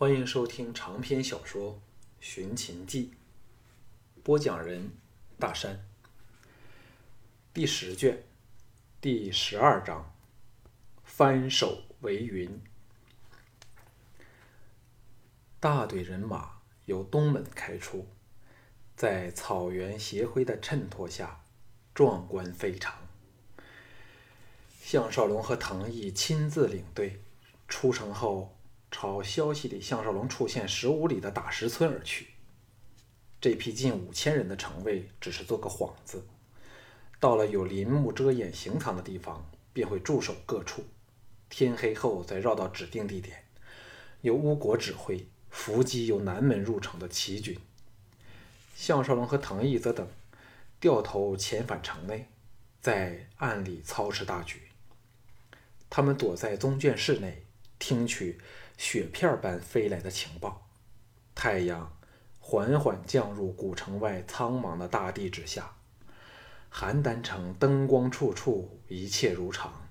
[0.00, 1.72] 欢迎收听长篇小说
[2.20, 3.10] 《寻秦记》，
[4.22, 4.92] 播讲人：
[5.40, 5.84] 大山。
[7.52, 8.22] 第十卷，
[9.00, 10.14] 第十二章：
[11.02, 12.62] 翻手为云。
[15.58, 18.06] 大队人马由东门开出，
[18.94, 21.40] 在草原斜晖的衬托下，
[21.92, 22.94] 壮观非常。
[24.80, 27.20] 项少龙和唐毅亲自领队，
[27.66, 28.54] 出城后。
[28.90, 32.28] 朝消息里项少龙出现十五里的打石村而去。
[33.40, 36.26] 这批近五千人的城卫只是做个幌子，
[37.20, 40.84] 到了有林木遮掩行藏的地方，便会驻守各处。
[41.48, 43.44] 天黑后再绕到指定地点，
[44.22, 47.56] 由乌国指挥伏击由南门入城的齐军。
[48.74, 50.08] 项少龙和唐毅则等
[50.80, 52.28] 掉头遣返城内，
[52.80, 54.62] 在暗里操持大局。
[55.88, 57.44] 他们躲在宗卷室内
[57.78, 58.40] 听取。
[58.78, 60.68] 雪片般飞来的情报，
[61.34, 61.98] 太阳
[62.38, 65.76] 缓缓降入古城外苍茫的大地之下，
[66.72, 69.88] 邯郸城灯光处处，一切如常。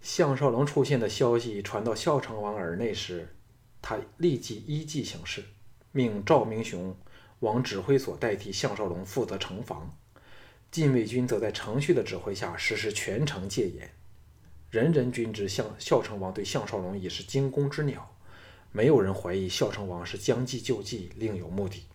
[0.00, 3.36] 项少龙出现的消息传到孝成王耳内时，
[3.82, 5.44] 他立即依计行事，
[5.92, 6.96] 命赵明雄
[7.40, 9.94] 往指挥所代替项少龙负责城防，
[10.70, 13.94] 禁卫军则在程旭的指挥下实施全城戒严。
[14.70, 18.14] 人人均知，项孝成王对项少龙已是惊弓之鸟，
[18.70, 21.86] 没有人怀疑孝成王是将计就计，另有目的。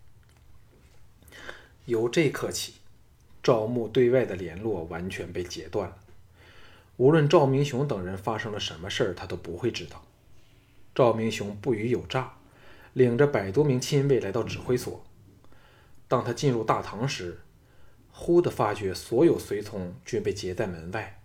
[1.85, 2.73] 由这一刻起，
[3.41, 5.97] 赵牧对外的联络完全被截断了。
[6.97, 10.03] 无论赵明雄等人发生了什么事儿，他都不会知道。
[10.93, 12.33] 赵明雄不虞有诈，
[12.91, 15.05] 领着百多名亲卫来到指挥所。
[16.09, 17.39] 当他进入大堂时，
[18.11, 21.21] 忽地发觉所有随从均被截在门外。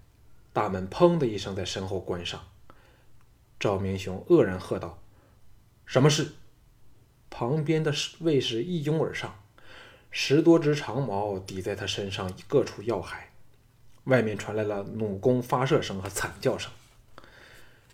[0.52, 2.44] 大门“砰”的一声在身后关上。
[3.58, 4.98] 赵明雄愕然喝道
[5.86, 6.32] ：“什么事？”
[7.30, 9.42] 旁边的卫士一拥而上，
[10.10, 13.30] 十多只长矛抵在他身上各处要害。
[14.04, 16.72] 外面传来了弩弓发射声和惨叫声。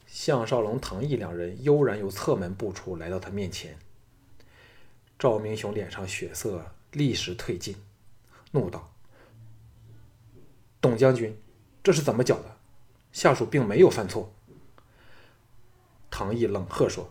[0.06, 3.76] 项少龙、唐毅两人悠然由侧门步出，来到他面前。
[5.18, 7.76] 赵明雄脸上血色立时退尽，
[8.52, 8.94] 怒道
[10.80, 11.38] ：“董将军！”
[11.82, 12.55] 这是怎么搅的？
[13.16, 14.30] 下属并没有犯错。
[16.10, 17.08] 唐毅冷喝说：“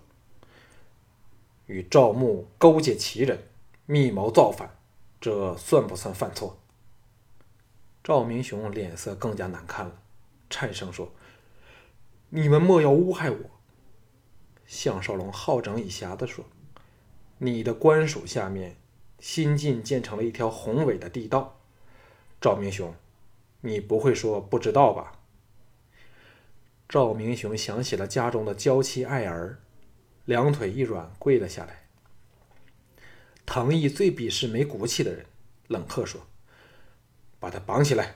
[1.66, 3.48] 与赵牧勾结齐人，
[3.88, 4.78] 密谋造反，
[5.20, 6.60] 这算不算犯错？”
[8.06, 10.00] 赵明雄脸色更加难看了，
[10.48, 11.12] 颤声说
[12.30, 13.40] ：“你们莫要诬害我。”
[14.68, 16.46] 项少龙好整以暇的说
[17.40, 18.78] ：“你的官署下面
[19.18, 21.58] 新近建成了一条宏伟的地道。”
[22.40, 22.94] 赵明雄。
[23.62, 25.14] 你不会说不知道吧？
[26.96, 29.60] 赵明雄想起了家中的娇妻爱儿，
[30.24, 31.90] 两腿一软，跪了下来。
[33.46, 35.26] 唐毅最鄙视没骨气的人，
[35.68, 36.22] 冷喝说
[37.38, 38.16] ：“把他绑起来！”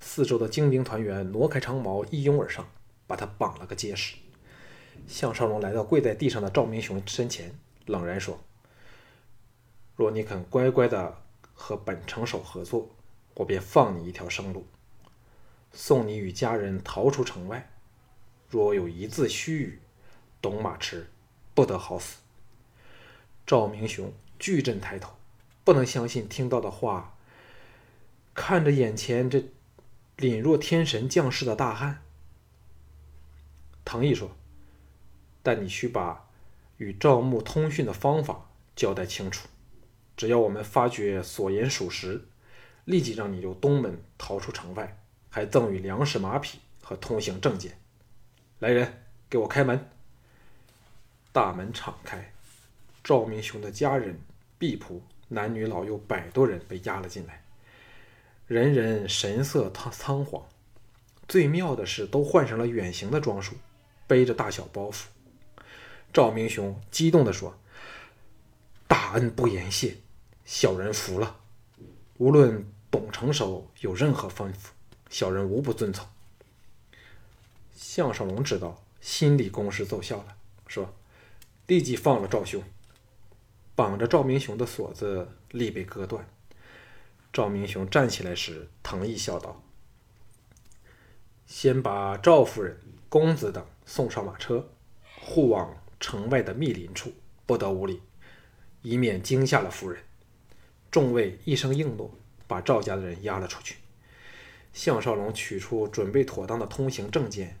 [0.00, 2.68] 四周的精兵团员挪开长矛，一拥而上，
[3.06, 4.16] 把他绑了个结实。
[5.06, 7.56] 项少龙来到跪在地上的赵明雄身前，
[7.86, 8.40] 冷然说
[9.94, 11.16] ：“若你肯乖乖的
[11.54, 12.90] 和本城守合作。”
[13.38, 14.66] 我便放你一条生路，
[15.80, 17.70] 送你与家人逃出城外。
[18.50, 19.80] 若有一字虚语，
[20.42, 21.08] 董马池
[21.54, 22.16] 不得好死。
[23.46, 25.14] 赵明雄巨震抬头，
[25.62, 27.16] 不能相信听到的话。
[28.34, 29.44] 看着眼前这
[30.16, 32.02] 凛若天神降世的大汉，
[33.84, 34.32] 唐毅说
[35.44, 36.28] ：“但你需把
[36.78, 39.46] 与赵牧通讯的方法交代清楚。
[40.16, 42.26] 只要我们发觉所言属实。”
[42.84, 44.98] 立即让你由东门逃出城外，
[45.38, 47.78] 还赠予粮食、马匹和通行证件。
[48.58, 49.88] 来人，给我开门！
[51.30, 52.32] 大门敞开，
[53.04, 54.18] 赵明雄的家人、
[54.58, 57.44] 婢仆、男女老幼百多人被押了进来，
[58.48, 60.44] 人人神色苍仓皇。
[61.28, 63.54] 最妙的是，都换上了远行的装束，
[64.08, 65.04] 背着大小包袱。
[66.12, 67.56] 赵明雄激动地说
[68.88, 69.98] ：“大恩不言谢，
[70.44, 71.38] 小人服了。
[72.16, 74.70] 无论……”董成守有任何吩咐，
[75.10, 76.06] 小人无不遵从。
[77.74, 80.94] 项少龙知道心理攻势奏效了，说
[81.66, 82.62] ：“立即放了赵兄。”
[83.74, 86.28] 绑着赵明雄的锁子立被割断。
[87.32, 89.62] 赵明雄站起来时，唐毅笑道
[91.46, 92.78] ：“先把赵夫人、
[93.08, 94.68] 公子等送上马车，
[95.20, 97.12] 护往城外的密林处，
[97.46, 98.02] 不得无礼，
[98.82, 100.02] 以免惊吓了夫人。”
[100.90, 102.12] 众位一声应诺。
[102.48, 103.76] 把赵家的人押了出去。
[104.72, 107.58] 项少龙取出准备妥当的通行证件，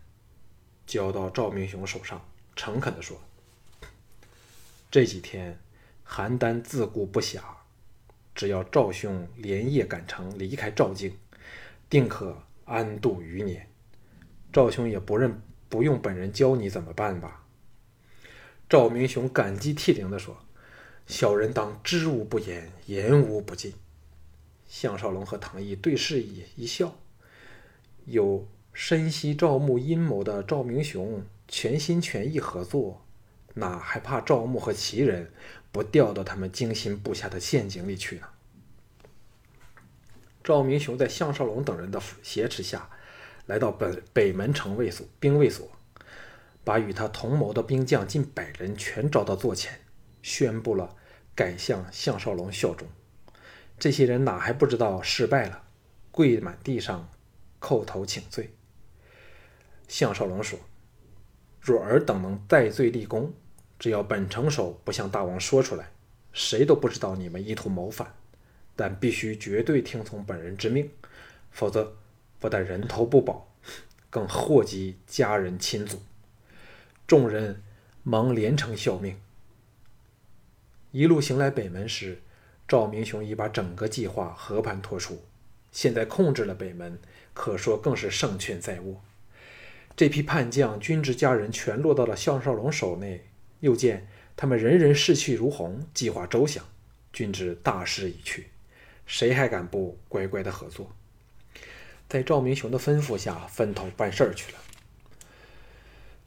[0.86, 2.24] 交到赵明雄手上，
[2.54, 3.20] 诚恳地说
[4.90, 5.58] ：“这几天
[6.06, 7.40] 邯郸自顾不暇，
[8.34, 11.16] 只要赵兄连夜赶城，离开赵境，
[11.90, 13.68] 定可安度余年。
[14.52, 17.44] 赵兄也不认不用本人教你怎么办吧？”
[18.68, 20.36] 赵明雄感激涕零地说
[21.08, 23.72] ：“小人当知无不言，言无不尽。”
[24.68, 26.94] 项少龙和唐毅对视一一笑，
[28.04, 33.04] 有深悉赵牧阴谋的赵明雄全心全意合作，
[33.54, 35.32] 哪还怕赵牧和其人
[35.72, 38.28] 不掉到他们精心布下的陷阱里去呢？
[40.44, 42.90] 赵明雄在项少龙等人的挟持下，
[43.46, 45.70] 来到北北门城卫所兵卫所，
[46.62, 49.80] 把与他同谋的兵将近百人全招到座前，
[50.22, 50.94] 宣布了
[51.34, 52.86] 改向项少龙效忠。
[53.78, 55.62] 这些人哪还不知道失败了，
[56.10, 57.08] 跪满地上，
[57.60, 58.50] 叩头请罪。
[59.86, 60.58] 项少龙说
[61.62, 63.32] ：“若尔等能戴罪立功，
[63.78, 65.90] 只要本城守不向大王说出来，
[66.32, 68.12] 谁都不知道你们意图谋反。
[68.74, 70.90] 但必须绝对听从本人之命，
[71.52, 71.96] 否则
[72.40, 73.52] 不但人头不保，
[74.10, 76.02] 更祸及家人亲族。”
[77.06, 77.62] 众人
[78.02, 79.20] 忙连称效命。
[80.90, 82.20] 一路行来北门时。
[82.68, 85.24] 赵明雄已把整个计划和盘托出，
[85.72, 86.98] 现在控制了北门，
[87.32, 89.02] 可说更是胜券在握。
[89.96, 93.24] 这批叛将、军职家人全落到了项少龙手内，
[93.60, 94.06] 又见
[94.36, 96.62] 他们人人士气如虹，计划周详，
[97.10, 98.48] 军知大势已去，
[99.06, 100.92] 谁还敢不乖乖的合作？
[102.06, 104.58] 在赵明雄的吩咐下，分头办事去了。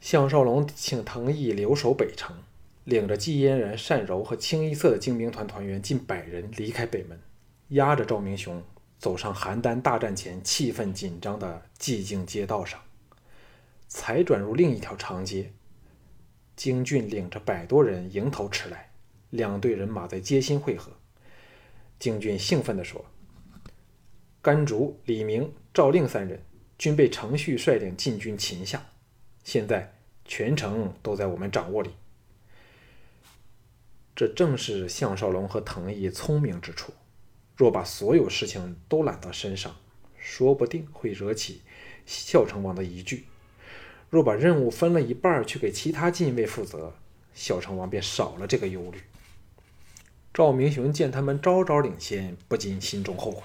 [0.00, 2.36] 项少龙请藤毅留守北城。
[2.84, 7.20] 领着季嫣然、单柔和清一色的精兵团团员近百人离开北门，
[7.68, 8.60] 押着赵明雄
[8.98, 12.80] 走上邯郸大战前气氛紧张的寂静街道上，
[13.86, 15.52] 才转入另一条长街。
[16.56, 18.90] 京俊领着百多人迎头驰来，
[19.30, 20.92] 两队人马在街心汇合。
[21.98, 23.04] 京俊兴奋地说
[24.42, 26.42] ：“甘竹、李明、赵令三人
[26.76, 28.84] 均被程旭率领进军擒下，
[29.44, 29.94] 现在
[30.24, 31.90] 全城都在我们掌握里。”
[34.14, 36.92] 这正是项少龙和藤毅聪明之处。
[37.56, 39.76] 若把所有事情都揽到身上，
[40.16, 41.62] 说不定会惹起
[42.06, 43.24] 孝成王的疑惧；
[44.10, 46.94] 若把任务分了一半去给其他禁卫负责，
[47.34, 49.00] 孝成王便少了这个忧虑。
[50.34, 53.42] 赵明雄见他们招招领先，不禁心中后悔。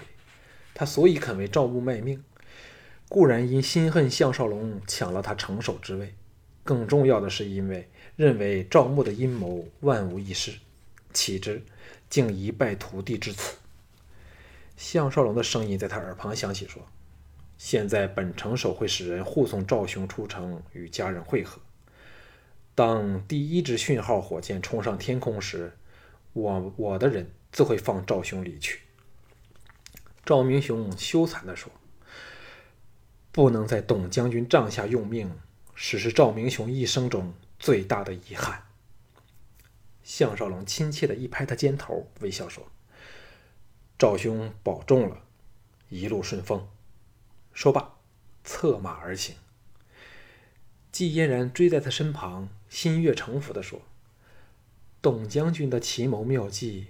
[0.73, 2.23] 他所以肯为赵牧卖命，
[3.09, 6.15] 固然因心恨项少龙抢了他城守之位，
[6.63, 7.89] 更重要的是因为。
[8.17, 10.51] 认为赵牧的阴谋万无一失，
[11.13, 11.63] 岂知
[12.09, 13.57] 竟一败涂地至此。
[14.75, 16.81] 项少龙的声音在他耳旁响起，说
[17.59, 21.61] ：“现在本城守会使人护送赵兄出城与家人会合。
[22.73, 25.77] 当第一支讯号火箭冲上天空时，
[26.33, 28.79] 我我的人自会放赵兄离去。”
[30.25, 31.71] 赵明雄羞惭地说
[33.31, 35.31] ：“不能在董将军帐下用命，
[35.75, 38.63] 实是赵明雄一生中。”最大的遗憾。
[40.03, 42.71] 项少龙亲切的一拍他肩头，微笑说
[43.99, 45.23] ：“赵兄保重了，
[45.89, 46.67] 一路顺风。”
[47.51, 47.95] 说罢，
[48.43, 49.35] 策马而行。
[50.91, 53.81] 季嫣然追在他身旁，心悦诚服的说
[55.01, 56.87] ：“董将军的奇谋妙计，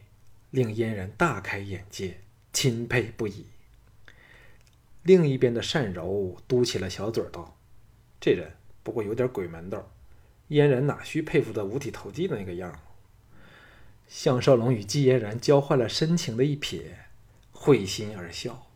[0.51, 2.21] 令嫣然大开眼界，
[2.53, 3.47] 钦佩不已。”
[5.03, 7.57] 另一边的单柔嘟起了小嘴道
[8.21, 9.91] ：“这人不过有点鬼门道。”
[10.49, 12.79] 嫣然哪需佩服的五体投地的那个样
[14.07, 16.81] 项少龙与季嫣然交换了深情的一瞥，
[17.51, 18.67] 会心而笑。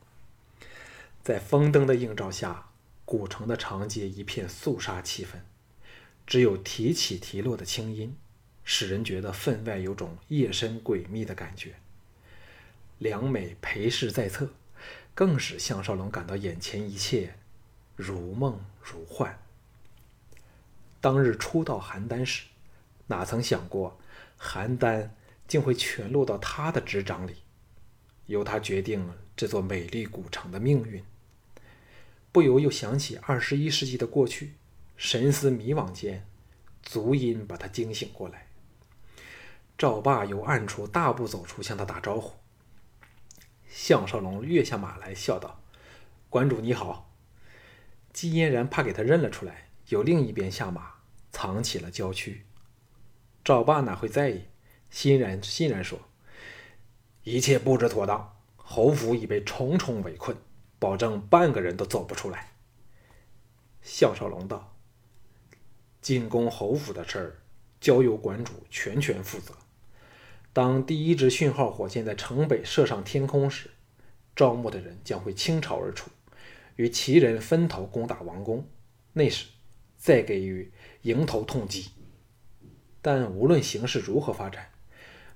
[1.24, 2.72] 在风灯的映照下，
[3.06, 5.38] 古城的长街一片肃杀气氛，
[6.28, 8.18] 只有提起提落的清音，
[8.66, 11.76] 使人觉得分外有种夜深诡秘的感觉。
[12.98, 14.50] 良美陪侍在侧，
[15.16, 17.36] 更使项少龙感到眼前一切
[17.96, 19.40] 如梦如幻。
[21.02, 22.46] 当日初到邯郸时，
[23.08, 24.00] 哪曾想过
[24.40, 25.10] 邯郸
[25.48, 27.38] 竟会全落到他的执掌里，
[28.28, 31.04] 由他决定这座美丽古城的命运。
[32.32, 34.54] 不由又想起二十一世纪的过去，
[34.96, 36.26] 神思迷惘间，
[36.84, 38.48] 足音把他惊醒过来。
[39.78, 42.36] 赵霸由暗处大步走出，向他打招呼。
[43.68, 45.64] 项少龙跃下马来，笑道
[46.30, 47.12] ：“馆主你好。”
[48.14, 49.71] 姬嫣然怕给他认了出来。
[49.92, 50.94] 由另一边下马，
[51.34, 52.46] 藏起了郊区。
[53.44, 54.44] 赵霸哪会在意，
[54.90, 56.00] 欣然欣然说
[57.24, 60.38] ：“一切布置妥当，侯府已被重重围困，
[60.80, 62.54] 保证半个人都走不出来。”
[63.84, 64.78] 项少龙道
[66.02, 67.42] ：“进攻侯府的事儿，
[67.82, 69.54] 交由馆主全权负责。
[70.54, 73.72] 当第一支讯号火箭在城北射上天空时，
[74.38, 76.10] 招募的人将会倾巢而出，
[76.78, 78.66] 与齐人分头攻打王宫。
[79.12, 79.48] 那时，
[80.02, 80.72] 再给予
[81.04, 81.92] 迎头痛击。
[83.04, 84.72] 但无论形势如何发展，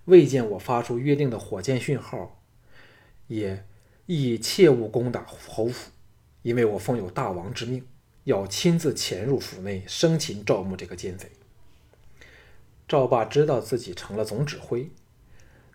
[0.05, 2.41] 未见我发出约定的火箭讯号，
[3.27, 3.63] 也
[4.07, 5.91] 亦切勿攻打侯府，
[6.41, 7.85] 因为我奉有大王之命，
[8.23, 11.29] 要亲自潜入府内生擒赵牧这个奸贼。
[12.87, 14.89] 赵霸知道自己成了总指挥，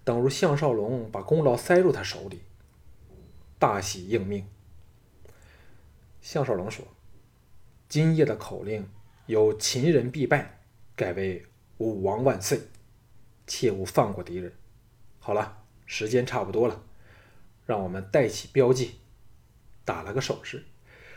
[0.03, 2.43] 等如项少龙把功劳塞入他手里，
[3.61, 4.47] 大喜应命。
[6.21, 6.85] 项少龙说
[7.91, 8.89] ：“今夜的口令
[9.27, 10.61] 由‘秦人必败’
[10.97, 11.45] 改为。”
[11.81, 12.61] 武王万岁！
[13.47, 14.53] 切勿放过敌人。
[15.19, 16.85] 好了，时间差不多了，
[17.65, 18.97] 让我们带起标记。
[19.83, 20.63] 打了个手势，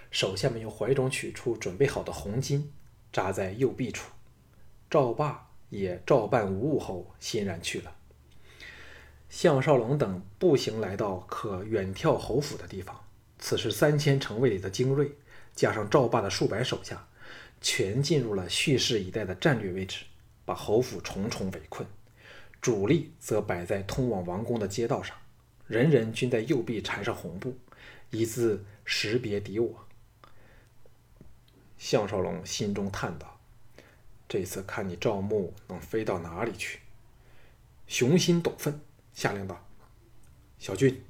[0.09, 2.63] 手下们由怀中取出准备好的红巾，
[3.11, 4.09] 扎在右臂处。
[4.89, 7.93] 赵霸也照办无误后，欣然去了。
[9.29, 13.03] 项少龙等步行来到可远眺侯府的地方。
[13.37, 15.11] 此时，三千城卫里的精锐，
[15.55, 17.07] 加上赵霸的数百手下，
[17.61, 20.05] 全进入了蓄势以待的战略位置。
[20.45, 21.87] 把侯府重重围困，
[22.59, 25.15] 主力则摆在通往王宫的街道上，
[25.67, 27.57] 人人均在右臂缠上红布，
[28.09, 29.87] 以自识别敌我。
[31.77, 33.39] 项少龙心中叹道
[34.27, 36.81] ：“这次看你赵牧能飞到哪里去。”
[37.87, 38.81] 雄心陡奋，
[39.13, 39.65] 下令道
[40.59, 41.05] ：“小俊。”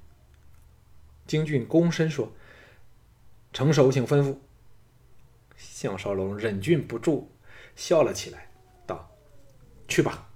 [1.26, 2.32] 京俊躬身说
[3.54, 4.36] ：“成熟，请吩咐。”
[5.56, 7.32] 项少龙忍俊不住，
[7.76, 8.50] 笑了起来。
[8.86, 9.16] 道
[9.88, 10.30] 去吧，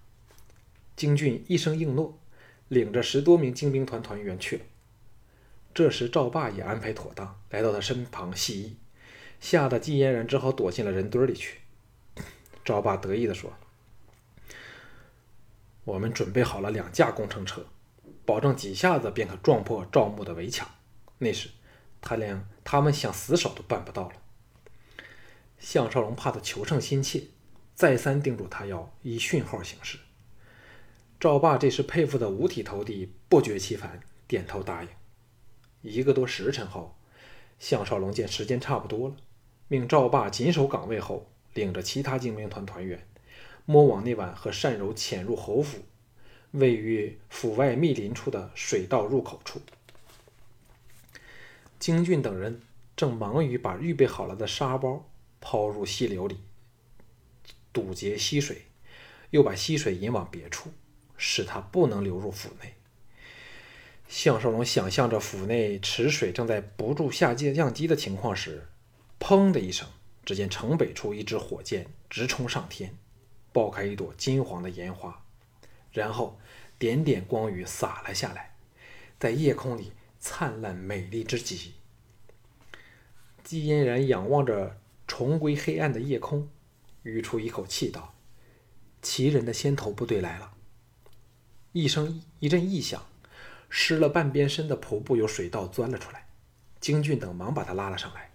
[0.96, 2.18] 京俊一声应诺，
[2.68, 4.64] 领着十多名精兵团团员去了。
[5.74, 8.78] 这时赵霸也安排妥当，来到他身旁细议，
[9.40, 11.60] 吓得季嫣然只好躲进了人堆里去。
[12.64, 13.54] 赵霸得意地说
[15.86, 17.66] ：“我们准备好了两架工程车，
[18.26, 20.68] 保证几下子便可撞破赵牧的围墙。
[21.18, 21.50] 那时，
[22.02, 24.16] 他连他们想死守都办不到了。”
[25.60, 27.24] 项少龙怕他求胜心切。
[27.76, 30.00] 再三叮嘱他要依讯号行事。
[31.20, 34.90] 赵霸这时佩服的五体投地，不觉其烦，点头答应。
[35.84, 36.98] 一个多时辰后，
[37.60, 39.16] 项少龙见时间差不多了，
[39.68, 43.08] 命赵霸紧守岗位后，领着其他精兵团团员，
[43.66, 45.84] 摸往那晚和单柔潜入侯府，
[46.54, 49.62] 位于府外密林处的水道入口处。
[51.80, 52.62] 京俊等人
[52.96, 56.40] 正忙于把预备好了的沙包抛入溪流里。
[57.72, 58.64] 堵截溪水，
[59.30, 60.72] 又把溪水引往别处，
[61.16, 62.74] 使它不能流入府内。
[64.08, 68.68] 项少龙想象着府内池水正在不住下降低的情况时，
[69.20, 69.88] 砰的一声，
[70.26, 72.96] 只见城北处一支火箭直冲上天，
[73.52, 75.24] 爆开一朵金黄的烟花，
[75.92, 76.40] 然后
[76.80, 78.56] 点点光雨洒了下来，
[79.20, 81.74] 在夜空里灿烂美丽之极。
[83.44, 86.50] 季嫣然仰望着重归黑暗的夜空。
[87.04, 88.14] 吁出一口气道
[89.02, 90.52] ：“齐人的先头部队来了。”
[91.72, 93.06] 一声一阵异响，
[93.70, 96.28] 湿了半边身的仆部由水道钻了出来。
[96.82, 98.32] 京俊等忙把他拉了上来。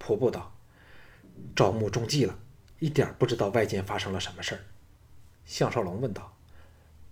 [0.00, 0.56] 仆布道
[1.54, 2.38] ：“赵牧中计了，
[2.80, 4.64] 一点不知道外间发生了什么事儿。”
[5.46, 6.36] 项少龙问道：“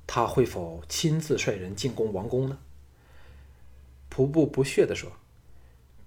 [0.09, 2.59] 他会否亲自率人进攻王宫呢？”
[4.11, 5.13] 仆布不屑地说：“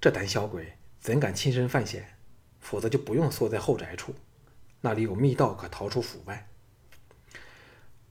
[0.01, 2.17] 这胆小鬼怎敢亲身犯险？
[2.59, 4.13] 否则就不用缩在后宅处。”
[4.81, 6.49] 那里有密道可逃出府外。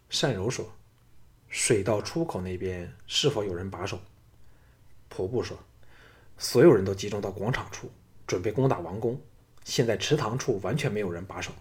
[0.08, 0.72] 单柔说
[1.48, 4.00] ：“水道出口那边是否有人把守？”
[5.14, 5.58] 仆布说
[6.38, 7.90] ：“所有人都集中到广场处，
[8.26, 9.20] 准备攻打王宫。
[9.64, 11.52] 现在池塘处完全没有人把守。”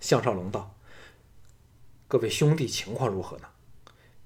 [0.00, 0.74] 项少龙道
[2.08, 3.48] ：“各位兄弟情况如何呢？”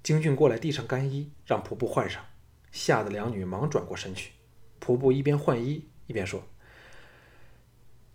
[0.04, 2.24] 京俊过来递上干衣，让仆布换上。
[2.72, 4.32] 吓得两女忙转过身去。
[4.80, 6.42] 仆部一边换衣一边说。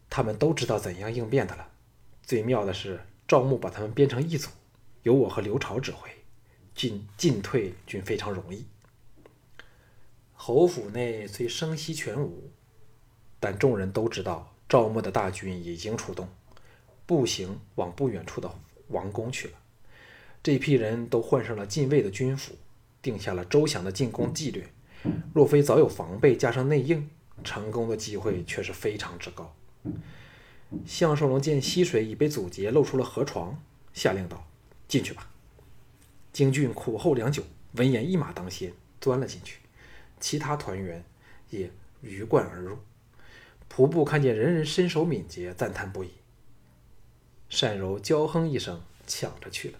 [0.09, 1.67] 他们都知道怎样应变的了。
[2.21, 4.49] 最妙的是，赵牧把他们编成一组，
[5.01, 6.07] 由我和刘朝指挥，
[6.75, 8.67] 进进退均非常容易。
[10.33, 12.51] 侯府内虽声息全无，
[13.39, 16.29] 但众人都知道赵牧的大军已经出动，
[17.07, 18.53] 步行往不远处的
[18.89, 19.53] 王宫去了。
[20.43, 22.55] 这批人都换上了禁卫的军服，
[23.03, 24.65] 定下了周详的进攻纪律。
[25.33, 27.07] 若非早有防备，加上内应，
[27.43, 29.55] 成功的机会却是非常之高。
[30.87, 33.61] 项少龙见溪水已被阻截，露出了河床，
[33.93, 34.47] 下令道
[34.87, 35.29] ：“进去吧。”
[36.33, 37.43] 京俊苦候良久，
[37.73, 39.59] 闻言一马当先，钻了进去。
[40.19, 41.03] 其他团员
[41.49, 41.69] 也
[42.01, 42.77] 鱼贯而入。
[43.69, 46.11] 仆部看见人人身手敏捷，赞叹不已。
[47.49, 49.79] 单柔娇哼一声，抢着去了。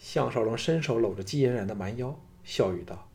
[0.00, 3.10] 项少龙伸手搂着季嫣然的蛮腰，笑语道：“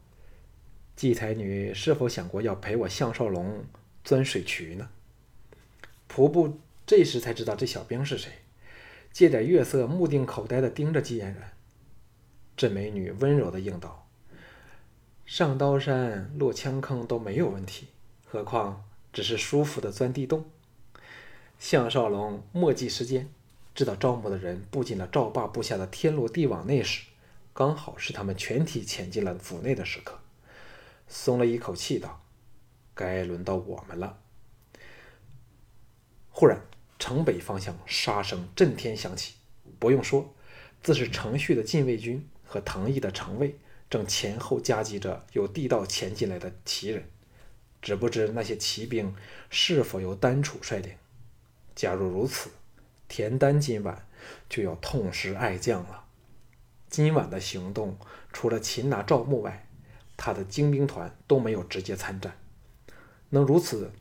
[0.95, 3.65] 季才女是否想过要陪我项少龙
[4.03, 4.87] 钻水渠呢？”
[6.07, 8.31] 仆部这时才知道这小兵是谁，
[9.11, 11.53] 借点月色，目定口呆的盯着季嫣然。
[12.55, 14.07] 这美女温柔的应道
[15.25, 17.87] ：“上刀山落枪坑都没有问题，
[18.25, 20.45] 何况只是舒服的钻地洞。”
[21.57, 23.27] 项少龙墨迹时间，
[23.75, 27.03] 知道赵牧的人布进了赵霸部下的天罗地网内时，
[27.53, 30.17] 刚好是他们全体潜进了府内的时刻，
[31.09, 32.21] 松了一口气，道
[32.95, 34.17] ：“该轮到我们了。”
[36.31, 36.61] 忽然，
[36.97, 39.33] 城北方向杀声震天响起，
[39.77, 40.33] 不用说，
[40.81, 47.09] 自是程旭的禁卫军和藤毅的城卫正前后夹击着由地道前进来的齐人，
[47.81, 49.13] 只不知那些骑兵
[49.49, 50.93] 是否由丹楚率领。
[51.75, 52.49] 假如如此，
[53.07, 54.07] 田丹今晚
[54.49, 56.05] 就要痛失爱将了。
[56.89, 57.97] 今晚的行动，
[58.31, 59.67] 除了擒拿赵牧外，
[60.17, 62.37] 他的精兵团都没有直接参战。
[63.29, 63.91] 能如此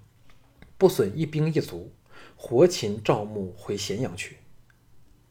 [0.78, 1.92] 不损一兵一卒，
[2.37, 4.38] 活擒赵牧回咸阳去，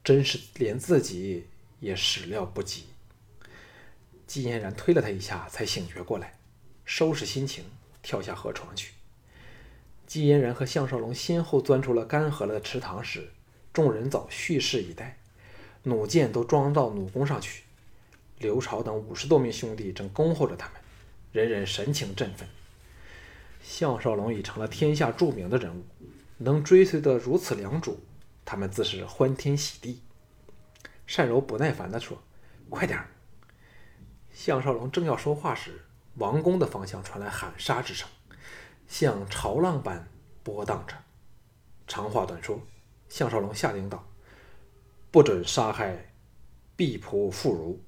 [0.03, 1.47] 真是连自己
[1.79, 2.87] 也始料不及。
[4.27, 6.39] 季嫣然推了他一下，才醒觉过来，
[6.85, 7.65] 收拾心情，
[8.01, 8.93] 跳下河床去。
[10.05, 13.31] 季嫣然和项少龙先后钻出了干涸了的池塘时，
[13.73, 15.17] 众人早蓄势以待，
[15.81, 17.63] 弩箭都装到弩弓上去。
[18.37, 20.79] 刘朝等五十多名兄弟正恭候着他们，
[21.31, 22.47] 人人神情振奋。
[23.63, 25.83] 项少龙已成了天下著名的人物，
[26.37, 27.99] 能追随得如此良主，
[28.45, 30.01] 他们自是欢天喜地。
[31.15, 32.21] 单柔不耐烦地说
[32.69, 33.07] ：“快点儿！”
[34.31, 35.81] 项少龙正要说话时，
[36.15, 38.07] 王宫的方向传来喊杀之声。
[38.87, 40.07] 像潮浪般
[40.43, 40.95] 波荡着。
[41.87, 42.61] 长话短说，
[43.13, 44.09] 项少龙下令道
[45.11, 46.11] ：“不准杀害
[46.75, 47.79] 婢仆妇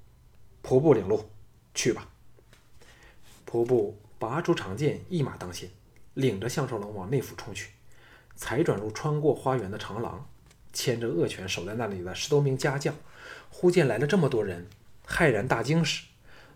[0.62, 1.28] 孺，仆部领路，
[1.74, 2.08] 去吧。”
[3.44, 5.68] 仆部拔出长剑，一马当先，
[6.14, 7.70] 领着项少龙往内府冲去。
[8.36, 10.28] 才转入穿过花园的长廊，
[10.72, 12.94] 牵着恶犬守在那里的十多名家将，
[13.50, 14.68] 忽见来了这么多人，
[15.08, 16.04] 骇然大惊时，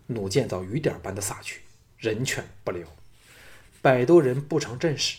[0.07, 1.63] 弩箭早雨点般的洒去，
[1.97, 2.87] 人犬不留。
[3.81, 5.17] 百多人不成阵势，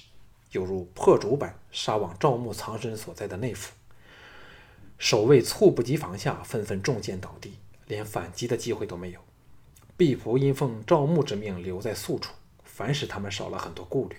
[0.52, 3.74] 犹如破竹般杀往赵牧藏身所在的内府。
[4.96, 9.20] 守卫猝不及防下，纷纷中箭倒地，连反击的机会都没有。
[9.96, 12.34] 毕仆因奉赵牧之命留在宿处，
[12.64, 14.16] 反使他们少了很多顾虑。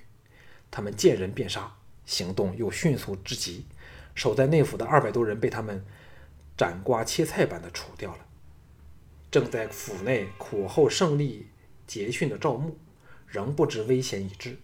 [0.69, 3.65] 他们见人便杀，行动又迅速之极。
[4.13, 5.83] 守在内府的二百多人被他们
[6.55, 8.19] 斩瓜切菜般的除掉了。
[9.31, 11.47] 正在府内苦候胜利
[11.87, 12.77] 捷讯的赵牧。
[13.25, 14.59] 仍不知危险已至，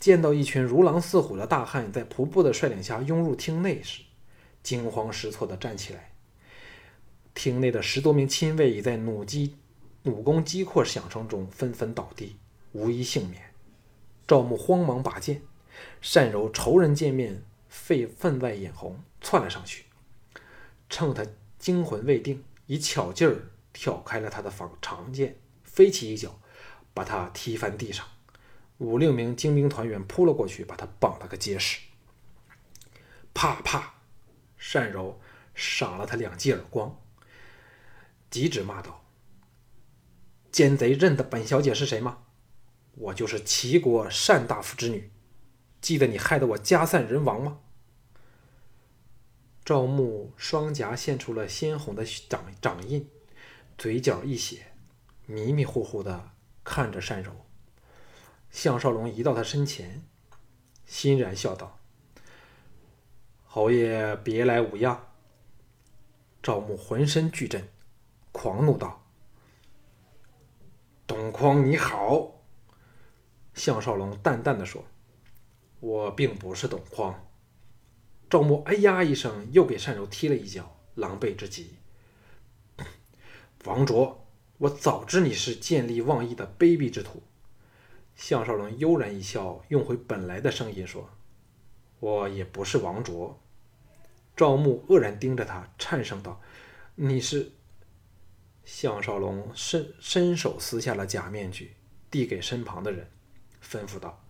[0.00, 4.02] 见到一群如狼似虎的大汉在仆布的率领下拥入厅内时，
[4.62, 6.12] 惊慌失措地站起来。
[7.34, 9.56] 厅内的十多名亲卫已在弩击、
[10.02, 12.36] 弩弓击阔响声中纷纷倒地，
[12.72, 13.42] 无一幸免。
[14.26, 15.42] 赵牧慌忙拔剑，
[16.14, 19.84] 单柔仇人见面，肺分外眼红，窜了上去，
[20.88, 21.24] 趁他
[21.58, 26.40] 惊魂未定，以巧劲儿挑开了他的防长剑，飞起一脚。
[26.92, 28.04] 把他踢翻地上，
[28.80, 31.80] 五六名精兵团员扑了过去，把他绑了个结实。
[33.34, 33.94] 啪啪，
[34.72, 35.20] 单柔
[35.54, 36.98] 赏了他两记耳光，
[38.30, 39.04] 急指骂道
[40.50, 42.22] ：“奸贼认得本小姐是谁吗？
[42.94, 45.10] 我就是齐国单大夫之女，
[45.82, 47.60] 记得你害得我家散人亡吗？”
[49.62, 53.10] 赵牧双颊现出了鲜红的掌掌印，
[53.76, 54.72] 嘴角一血，
[55.26, 56.30] 迷迷糊糊的。
[56.62, 57.46] 看着单柔，
[58.50, 60.02] 项少龙移到他身前，
[60.84, 61.78] 欣然笑道
[63.44, 65.08] ：“侯爷别来无恙。”
[66.42, 67.68] 赵牧浑身巨震，
[68.32, 69.06] 狂怒道
[71.06, 72.42] ：“董匡你好！”
[73.54, 74.84] 项少龙淡淡的说
[75.80, 77.26] ：“我并不是董匡。”
[78.28, 81.76] 赵牧哎呀一声，又给单柔踢了一脚，狼狈之极。
[83.64, 84.26] 王卓。
[84.58, 87.22] 我早知你是见利忘义的卑鄙之徒。
[88.20, 91.08] 项少龙悠然一笑，用回本来的声音说
[92.00, 93.40] ：“我也不是王卓。”
[94.36, 96.38] 赵牧愕然盯着他，颤声道
[96.96, 97.52] ：“你是？”
[98.62, 101.76] 项少龙伸伸手撕下了假面具，
[102.10, 103.10] 递给身旁的人，
[103.64, 104.22] 吩咐道：“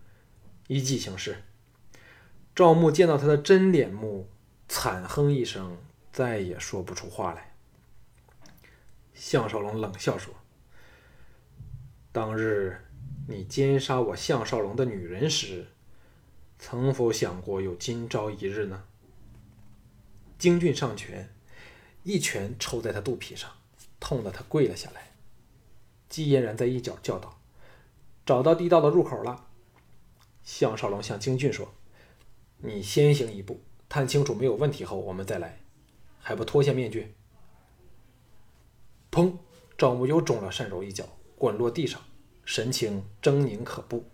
[0.69, 1.43] 依计行事。”
[2.55, 4.31] 赵牧见到他的真脸目，
[4.69, 5.77] 惨哼一声，
[6.13, 7.57] 再也说不出话来。
[9.15, 10.33] 项少龙冷笑说
[12.13, 12.87] ：“当日
[13.31, 15.69] 你奸杀我项少龙的女人时，
[16.59, 18.83] 曾否想过有今朝一日呢？”
[20.37, 21.33] 京俊上拳，
[22.03, 23.49] 一拳抽在他肚皮上，
[24.01, 25.13] 痛得他跪了下来。
[26.09, 27.41] 季嫣然在一角叫道
[28.27, 29.47] ：“找到地道的入口了。”
[30.43, 31.73] 项少龙向京俊说
[32.59, 35.61] ：“你先行一步，探清楚没有问题后，我们再来。
[36.19, 37.15] 还不脱下面具？”
[39.13, 39.37] 砰！
[39.79, 42.03] 赵牧又中了单柔一脚，滚落地上，
[42.45, 44.05] 神情狰狞可怖。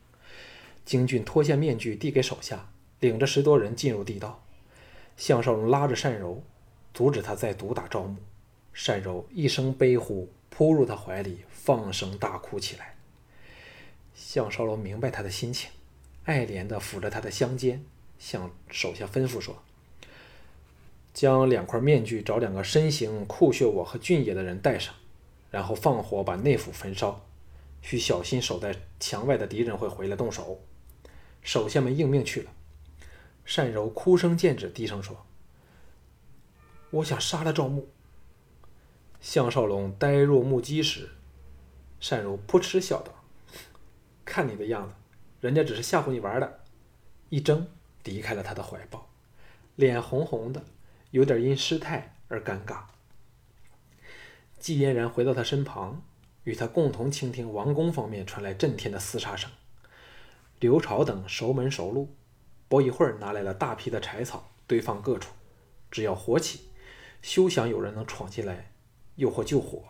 [0.84, 4.44] 京俊脱下面具，递给手下，领着十多人进入地道。
[5.16, 6.42] 项少龙拉着单柔，
[6.94, 8.16] 阻止他再毒打赵牧。
[8.86, 12.94] 单柔一声悲呼，扑入他怀里，放声大哭起来。
[14.14, 15.70] 项少龙明白他的心情，
[16.24, 17.84] 爱怜地抚着他的香肩，
[18.18, 19.62] 向手下吩咐说
[21.12, 24.94] ：“将两块面具找两个身形酷炫我和俊野的人戴上，
[25.50, 27.25] 然后放火把内府焚烧。
[27.86, 30.60] 需小心守在墙外的敌人会回来动手。”
[31.40, 32.50] 手下们应命去了。
[33.54, 35.24] 单柔哭声渐止，低声说
[36.90, 37.88] ：“我想杀了赵牧。”
[39.22, 41.10] 项少龙呆若木鸡时，
[42.10, 43.22] 单柔扑哧笑道
[44.26, 44.96] ：“看你的样子，
[45.40, 46.64] 人家只是吓唬你玩的。”
[47.30, 47.68] 一怔，
[48.02, 49.08] 离开了他的怀抱，
[49.76, 50.64] 脸红红的，
[51.12, 52.80] 有点因失态而尴尬。
[54.58, 56.02] 季嫣然回到他身旁，
[56.46, 59.50] 与他共同倾听王宫方面传来震天的厮杀声。
[60.60, 62.14] 刘朝等熟门熟路。
[62.68, 65.32] 不一会儿，拿来了大批的柴草，堆放各处。
[65.90, 66.70] 只要火起，
[67.22, 68.72] 休想有人能闯进来，
[69.16, 69.84] 又或救火。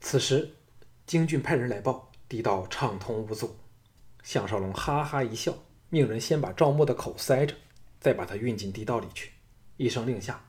[0.00, 0.54] 此时，
[1.06, 3.56] 京俊派人来报，地道畅通无阻。
[4.22, 5.54] 项少龙哈哈一笑，
[5.90, 7.54] 命人先把赵默的口塞着，
[8.00, 9.32] 再把他运进地道里去。
[9.76, 10.44] 一声令下，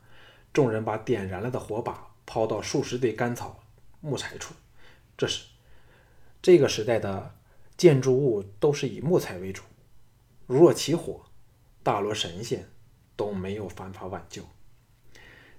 [0.53, 3.62] 众人把点燃了的火把抛到数十堆干草、
[4.03, 4.53] 木材处。
[5.17, 5.45] 这时，
[6.41, 7.33] 这个时代的
[7.77, 9.63] 建筑物都是以木材为主。
[10.45, 11.25] 如若起火，
[11.81, 12.69] 大罗神仙
[13.15, 14.43] 都没有办法挽救。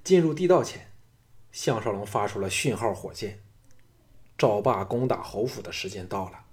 [0.05, 0.93] 进入地道前，
[1.51, 3.41] 项少龙发出了讯号火箭。
[4.37, 6.45] 赵霸攻打侯府的时间到了。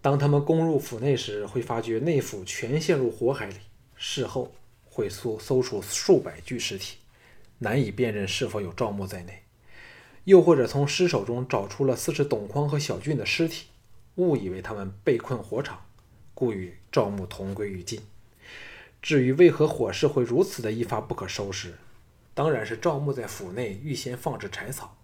[0.00, 3.56] 当他们攻入府内时，会发觉内府全陷入火海里。
[3.94, 6.98] 事后会搜搜出数百具尸体，
[7.58, 9.42] 难以辨认是否有赵牧在内。
[10.28, 13.68] 又或者从尸首中找出了似是董匡和小俊的尸体，
[14.16, 15.86] 误以为他们被困火场。
[16.34, 18.02] 故与赵牧同归于尽。
[19.00, 21.78] 至于为何火势会如此的一发不可收拾，
[22.34, 24.98] 当然是赵牧在府内预先放置柴草，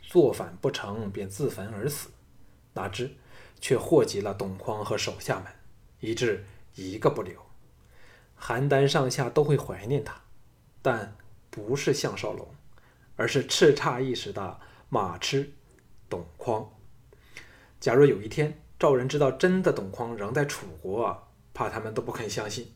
[0.00, 2.08] 做反不成便自焚而死。
[2.72, 3.14] 哪知
[3.60, 5.52] 却祸及了董匡和手下们，
[6.00, 7.34] 以致一个不留。
[8.40, 10.22] 邯郸上下都会怀念他，
[10.80, 11.14] 但
[11.50, 12.48] 不是项少龙，
[13.16, 15.52] 而是叱咤一时的马痴
[16.08, 16.72] 董匡。
[17.80, 22.72] 假若有一天，赵人知道真的董匡仍在楚国啊，怕他们都不肯相信。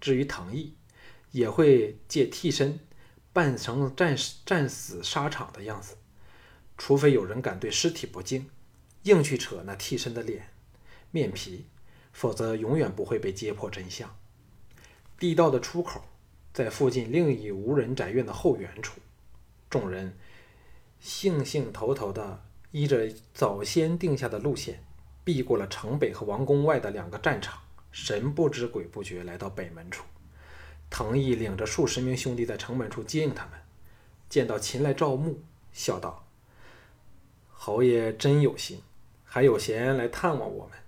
[0.00, 0.76] 至于唐毅，
[1.32, 2.78] 也会借替身
[3.32, 5.96] 扮成战战死沙场的样子，
[6.78, 8.48] 除非有人敢对尸体不敬，
[9.02, 10.50] 硬去扯那替身的脸
[11.10, 11.66] 面皮，
[12.12, 14.16] 否则永远不会被揭破真相。
[15.18, 16.04] 地道的出口
[16.52, 19.00] 在附近另一无人宅院的后园处，
[19.78, 20.16] 众人
[20.98, 24.82] 兴兴头头的依着早先定下的路线。
[25.22, 27.60] 避过了城北和王宫外的两个战场，
[27.90, 30.04] 神不知鬼不觉来到北门处。
[30.88, 33.58] 藤毅领着数十名兄弟在城门处接应他们。
[34.28, 36.24] 见到秦来赵牧，笑道
[37.50, 38.80] ：“侯爷真有心，
[39.24, 40.78] 还有闲来探望我们。”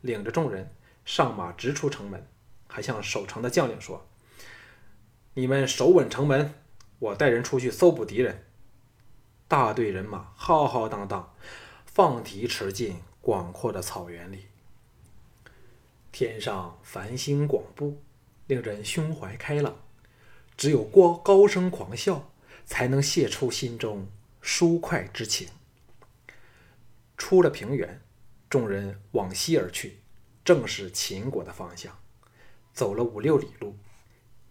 [0.00, 0.70] 领着众人
[1.04, 2.26] 上马直出城门，
[2.66, 4.06] 还向守城的将领说
[5.34, 6.54] ：“你们守稳城门，
[6.98, 8.44] 我带人出去搜捕敌人。”
[9.48, 11.34] 大队人马浩浩荡荡，
[11.84, 13.02] 放蹄驰进。
[13.20, 14.46] 广阔的草原里，
[16.10, 18.00] 天上繁星广布，
[18.46, 19.76] 令人胸怀开朗。
[20.56, 22.30] 只有高高声狂笑，
[22.64, 24.08] 才能泄出心中
[24.40, 25.48] 舒快之情。
[27.18, 28.00] 出了平原，
[28.48, 29.98] 众人往西而去，
[30.42, 31.98] 正是秦国的方向。
[32.72, 33.76] 走了五六里路，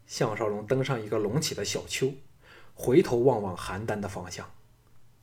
[0.06, 2.14] 项少龙登上一个隆起的小丘，
[2.78, 4.50] 回头望望邯郸的方向，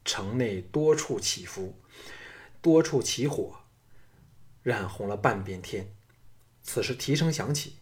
[0.05, 1.75] 城内多处起伏。
[2.61, 3.57] 多处起火，
[4.63, 5.95] 染红了半边天。
[6.63, 7.77] 此时蹄声响起，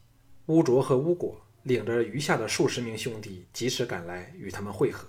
[0.46, 5.06] 乌卓和乌果领着余下的数十名兄弟及时赶来与他们会合。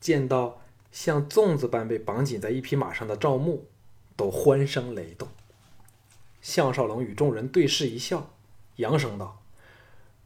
[0.00, 3.68] 见到像粽子般被绑紧在一匹马上的赵牧，
[4.16, 5.28] 都欢声雷动。
[6.40, 8.36] 项少龙与众人对视一笑，
[8.76, 9.42] 扬声道：“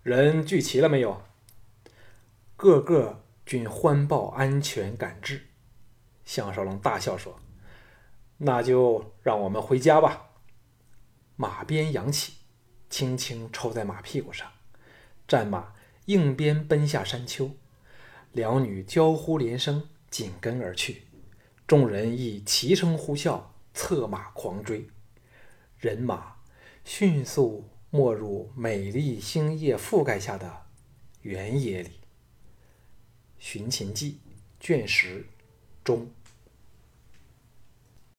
[0.05, 1.23] 人聚齐了没有？”
[2.59, 5.47] 个个均欢报安全赶至。
[6.25, 7.39] 项少龙大笑说。
[8.39, 10.31] 那就让我们回家吧。
[11.37, 12.33] 马鞭扬起，
[12.91, 14.51] 轻轻抽在马屁股上，
[15.29, 15.73] 战马
[16.07, 17.53] 应鞭奔下山丘，
[18.33, 21.05] 两女娇呼连声，紧跟而去。
[21.65, 23.41] 众人亦齐声呼啸，
[23.73, 24.89] 策马狂追。
[25.77, 26.39] 人马
[26.85, 30.67] 迅速没入美丽星夜覆盖下的
[31.23, 31.89] 原野里。
[33.39, 34.19] 《寻秦记》
[34.65, 35.27] 卷十
[35.85, 36.09] 中。